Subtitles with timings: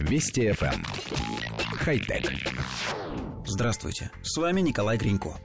[0.00, 0.74] Вести FM.
[0.74, 0.84] Эм.
[1.78, 2.30] Хай-тек.
[3.46, 5.36] Здравствуйте, с вами Николай Гринько.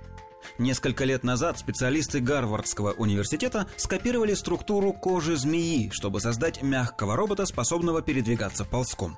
[0.57, 8.01] Несколько лет назад специалисты Гарвардского университета скопировали структуру кожи змеи, чтобы создать мягкого робота, способного
[8.01, 9.15] передвигаться ползком.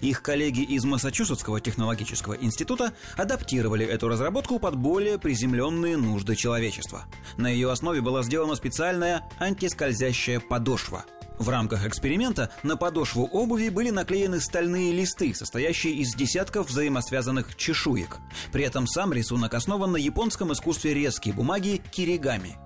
[0.00, 7.04] Их коллеги из Массачусетского технологического института адаптировали эту разработку под более приземленные нужды человечества.
[7.36, 11.04] На ее основе была сделана специальная антискользящая подошва–
[11.42, 18.18] в рамках эксперимента на подошву обуви были наклеены стальные листы, состоящие из десятков взаимосвязанных чешуек.
[18.52, 22.56] При этом сам рисунок основан на японском искусстве резкой бумаги киригами.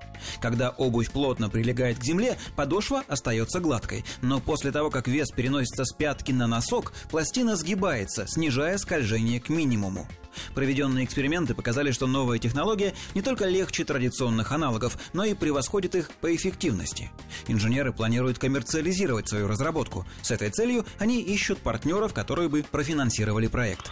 [0.40, 5.84] Когда обувь плотно прилегает к земле, подошва остается гладкой, но после того, как вес переносится
[5.84, 10.06] с пятки на носок, пластина сгибается, снижая скольжение к минимуму.
[10.54, 16.10] Проведенные эксперименты показали, что новая технология не только легче традиционных аналогов, но и превосходит их
[16.20, 17.10] по эффективности.
[17.48, 20.06] Инженеры планируют коммерциализировать свою разработку.
[20.22, 23.90] С этой целью они ищут партнеров, которые бы профинансировали проект.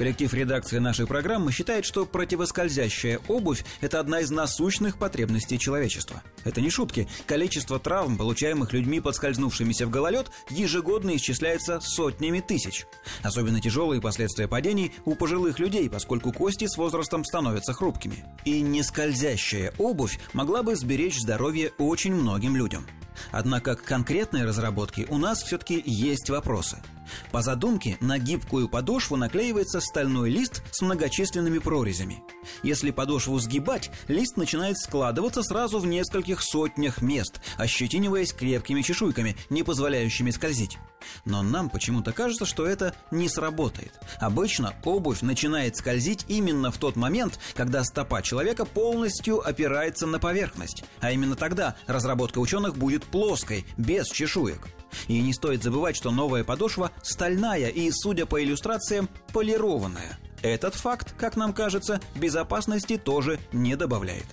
[0.00, 6.22] Коллектив редакции нашей программы считает, что противоскользящая обувь– это одна из насущных потребностей человечества.
[6.42, 7.06] Это не шутки.
[7.26, 12.86] Количество травм, получаемых людьми, подскользнувшимися в гололед, ежегодно исчисляется сотнями тысяч.
[13.22, 18.24] Особенно тяжелые последствия падений у пожилых людей, поскольку кости с возрастом становятся хрупкими.
[18.46, 22.86] И нескользящая обувь могла бы сберечь здоровье очень многим людям.
[23.32, 26.78] Однако к конкретной разработке у нас все-таки есть вопросы–
[27.32, 32.22] по задумке на гибкую подошву наклеивается стальной лист с многочисленными прорезями.
[32.62, 39.62] Если подошву сгибать, лист начинает складываться сразу в нескольких сотнях мест, ощетиниваясь крепкими чешуйками, не
[39.62, 40.78] позволяющими скользить.
[41.24, 43.92] Но нам почему-то кажется, что это не сработает.
[44.18, 50.84] Обычно обувь начинает скользить именно в тот момент, когда стопа человека полностью опирается на поверхность.
[51.00, 54.68] А именно тогда разработка ученых будет плоской, без чешуек.
[55.08, 60.18] И не стоит забывать, что новая подошва стальная и, судя по иллюстрациям, полированная.
[60.42, 64.24] Этот факт, как нам кажется, безопасности тоже не добавляет.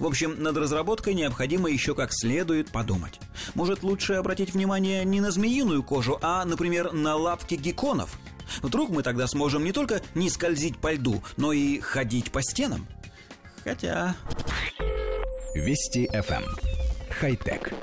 [0.00, 3.20] В общем, над разработкой необходимо еще как следует подумать.
[3.54, 8.18] Может, лучше обратить внимание не на змеиную кожу, а, например, на лапки гекконов?
[8.62, 12.88] Вдруг мы тогда сможем не только не скользить по льду, но и ходить по стенам?
[13.62, 14.16] Хотя...
[15.54, 16.44] Вести FM.
[16.44, 16.56] Эм.
[17.10, 17.74] Хай-тек.